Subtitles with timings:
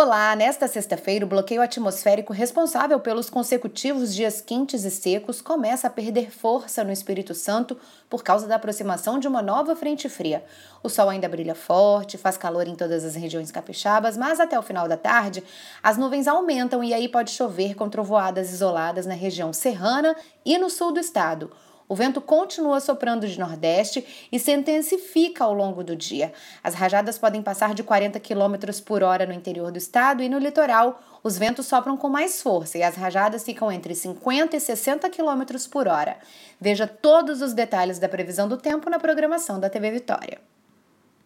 [0.00, 5.90] Olá, nesta sexta-feira, o bloqueio atmosférico responsável pelos consecutivos dias quentes e secos começa a
[5.90, 7.76] perder força no Espírito Santo
[8.08, 10.44] por causa da aproximação de uma nova frente fria.
[10.84, 14.62] O sol ainda brilha forte, faz calor em todas as regiões capixabas, mas até o
[14.62, 15.42] final da tarde
[15.82, 20.14] as nuvens aumentam e aí pode chover com trovoadas isoladas na região serrana
[20.46, 21.50] e no sul do estado.
[21.88, 26.32] O vento continua soprando de nordeste e se intensifica ao longo do dia.
[26.62, 30.38] As rajadas podem passar de 40 km por hora no interior do estado e no
[30.38, 35.08] litoral os ventos sopram com mais força e as rajadas ficam entre 50 e 60
[35.08, 36.18] km por hora.
[36.60, 40.38] Veja todos os detalhes da previsão do tempo na programação da TV Vitória.